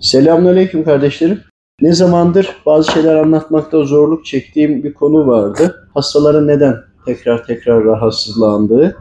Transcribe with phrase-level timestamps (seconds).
[0.00, 1.40] Selamünaleyküm kardeşlerim.
[1.80, 5.88] Ne zamandır bazı şeyler anlatmakta zorluk çektiğim bir konu vardı.
[5.94, 6.74] Hastaların neden
[7.06, 8.96] tekrar tekrar rahatsızlandığı,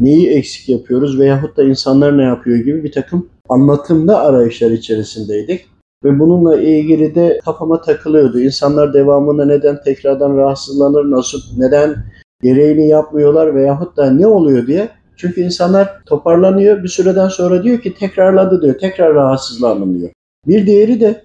[0.00, 5.66] neyi eksik yapıyoruz veyahut da insanlar ne yapıyor gibi bir takım anlatımda arayışlar içerisindeydik.
[6.04, 8.40] Ve bununla ilgili de kafama takılıyordu.
[8.40, 11.96] İnsanlar devamında neden tekrardan rahatsızlanır, nasıl, neden
[12.42, 14.88] gereğini yapmıyorlar veyahut da ne oluyor diye.
[15.16, 20.10] Çünkü insanlar toparlanıyor bir süreden sonra diyor ki tekrarladı diyor, tekrar rahatsızlandım diyor.
[20.46, 21.24] Bir diğeri de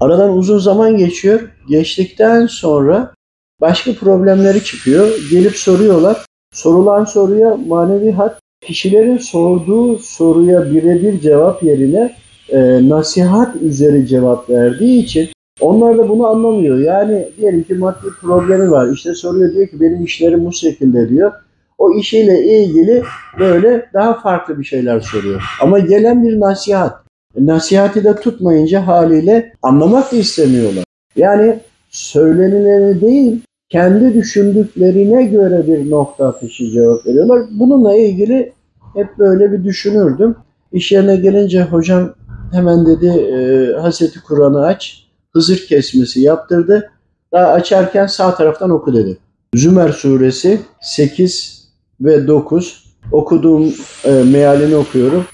[0.00, 1.40] aradan uzun zaman geçiyor.
[1.68, 3.14] Geçtikten sonra
[3.60, 5.08] başka problemleri çıkıyor.
[5.30, 6.26] Gelip soruyorlar.
[6.52, 12.16] Sorulan soruya manevi hat kişilerin sorduğu soruya birebir cevap yerine
[12.48, 15.28] e, nasihat üzeri cevap verdiği için
[15.60, 16.78] onlar da bunu anlamıyor.
[16.78, 18.92] Yani diyelim ki maddi problemi var.
[18.92, 21.32] İşte soruyor diyor ki benim işlerim bu şekilde diyor.
[21.78, 23.02] O işiyle ilgili
[23.38, 25.42] böyle daha farklı bir şeyler soruyor.
[25.60, 27.07] Ama gelen bir nasihat.
[27.40, 30.84] Nasihati de tutmayınca haliyle anlamak da istemiyorlar.
[31.16, 31.60] Yani
[31.90, 37.42] söylenileni değil, kendi düşündüklerine göre bir nokta atışı cevap veriyorlar.
[37.50, 38.52] Bununla ilgili
[38.94, 40.36] hep böyle bir düşünürdüm.
[40.72, 42.14] İş yerine gelince hocam
[42.52, 45.04] hemen dedi e, Hazreti Kur'an'ı aç.
[45.32, 46.90] Hızır kesmesi yaptırdı.
[47.32, 49.18] Daha açarken sağ taraftan oku dedi.
[49.54, 51.68] Zümer suresi 8
[52.00, 53.74] ve 9 okuduğum
[54.04, 55.24] e, mealini okuyorum.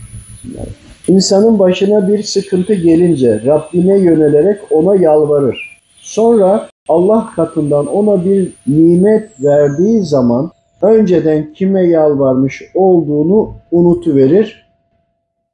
[1.09, 5.81] İnsanın başına bir sıkıntı gelince Rabbine yönelerek ona yalvarır.
[6.01, 10.51] Sonra Allah katından ona bir nimet verdiği zaman
[10.83, 14.65] önceden kime yalvarmış olduğunu unutuverir.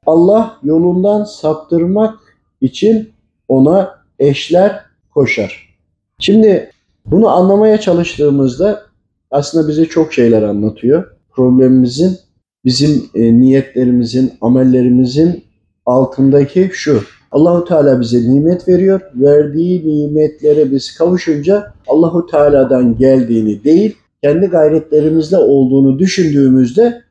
[0.06, 2.14] Allah yolundan saptırmak
[2.60, 3.10] için
[3.48, 4.80] ona eşler
[5.14, 5.76] koşar.
[6.18, 6.70] Şimdi
[7.06, 8.82] bunu anlamaya çalıştığımızda
[9.30, 11.16] aslında bize çok şeyler anlatıyor.
[11.30, 12.18] Problemimizin
[12.64, 15.44] bizim e, niyetlerimizin, amellerimizin
[15.86, 17.02] altındaki şu.
[17.32, 19.00] Allahu Teala bize nimet veriyor.
[19.14, 27.02] Verdiği nimetlere biz kavuşunca Allahu Teala'dan geldiğini değil, kendi gayretlerimizle olduğunu düşündüğümüzde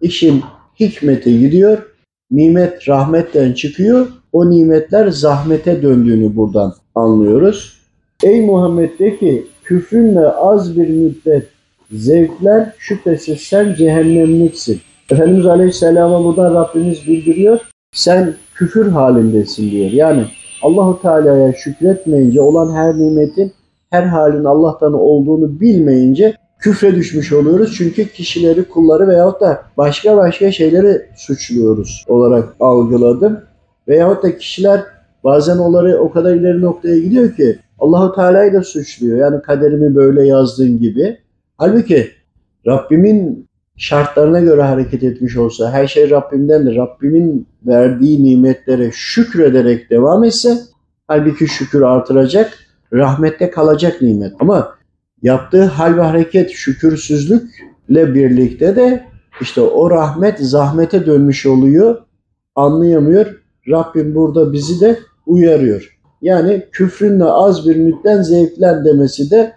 [0.00, 0.42] işin
[0.80, 1.86] hikmeti gidiyor.
[2.30, 4.08] Nimet rahmetten çıkıyor.
[4.32, 7.80] O nimetler zahmete döndüğünü buradan anlıyoruz.
[8.24, 11.46] Ey Muhammed de ki küfrünle az bir müddet
[11.92, 14.80] zevkler şüphesiz sen cehennemliksin.
[15.10, 17.60] Efendimiz Aleyhisselam'a buradan Rabbimiz bildiriyor.
[17.92, 19.90] Sen küfür halindesin diyor.
[19.90, 20.24] Yani
[20.62, 23.52] Allahu Teala'ya şükretmeyince olan her nimetin
[23.90, 27.74] her halin Allah'tan olduğunu bilmeyince küfre düşmüş oluyoruz.
[27.78, 33.40] Çünkü kişileri, kulları veyahut da başka başka şeyleri suçluyoruz olarak algıladım.
[33.88, 34.80] Veyahut da kişiler
[35.24, 39.18] bazen onları o kadar ileri noktaya gidiyor ki Allahu Teala'yı da suçluyor.
[39.18, 41.18] Yani kaderimi böyle yazdığın gibi.
[41.58, 42.10] Halbuki
[42.66, 43.49] Rabbimin
[43.80, 50.58] şartlarına göre hareket etmiş olsa, her şey Rabbimdendir, Rabbimin verdiği nimetlere şükrederek devam etse,
[51.08, 52.52] halbuki şükür artıracak,
[52.92, 54.32] rahmette kalacak nimet.
[54.40, 54.74] Ama
[55.22, 59.04] yaptığı hal ve hareket şükürsüzlükle birlikte de
[59.40, 61.98] işte o rahmet zahmete dönmüş oluyor,
[62.54, 63.26] anlayamıyor.
[63.68, 65.98] Rabbim burada bizi de uyarıyor.
[66.22, 69.52] Yani küfrünle az bir müddet zevklen demesi de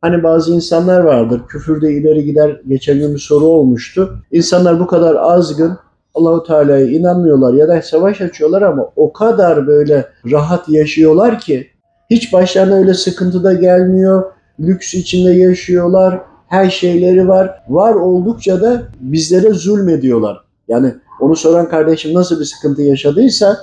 [0.00, 2.60] Hani bazı insanlar vardır küfürde ileri gider.
[2.68, 4.18] Geçen gün bir soru olmuştu.
[4.32, 5.78] İnsanlar bu kadar azgın
[6.14, 11.66] Allahu Teala'ya inanmıyorlar ya da savaş açıyorlar ama o kadar böyle rahat yaşıyorlar ki
[12.10, 14.24] hiç başlarına öyle sıkıntı da gelmiyor.
[14.60, 16.20] Lüks içinde yaşıyorlar.
[16.48, 17.62] Her şeyleri var.
[17.68, 20.44] Var oldukça da bizlere zulmediyorlar.
[20.68, 23.56] Yani onu soran kardeşim nasıl bir sıkıntı yaşadıysa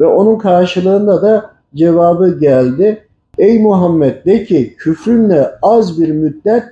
[0.00, 3.06] ve onun karşılığında da cevabı geldi.
[3.40, 6.62] Ey Muhammed de ki küfrünle az bir müddet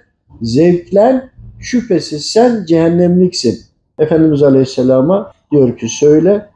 [0.43, 1.31] zevklen
[1.61, 3.59] şüphesiz sen cehennemliksin.
[3.99, 6.49] Efendimiz Aleyhisselam'a diyor ki söyle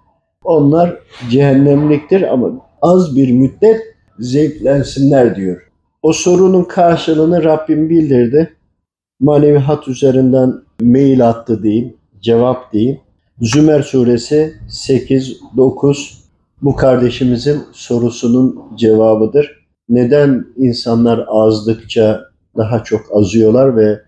[0.45, 0.99] onlar
[1.31, 2.51] cehennemliktir ama
[2.83, 3.81] az bir müddet
[4.19, 5.71] zevklensinler diyor.
[6.03, 8.53] O sorunun karşılığını Rabbim bildirdi.
[9.21, 13.01] Manevi hat üzerinden mail attı diyeyim, cevap diyeyim.
[13.41, 16.15] Zümer suresi 8-9
[16.63, 19.62] bu kardeşimizin sorusunun cevabıdır
[19.95, 22.21] neden insanlar azdıkça
[22.57, 24.01] daha çok azıyorlar ve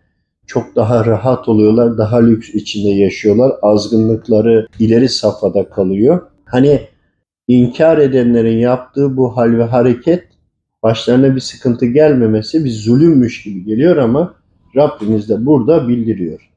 [0.47, 3.53] çok daha rahat oluyorlar, daha lüks içinde yaşıyorlar.
[3.63, 6.21] Azgınlıkları ileri safhada kalıyor.
[6.45, 6.81] Hani
[7.49, 10.25] inkar edenlerin yaptığı bu hal ve hareket
[10.83, 14.35] başlarına bir sıkıntı gelmemesi bir zulümmüş gibi geliyor ama
[14.77, 16.54] Rabbimiz de burada bildiriyor.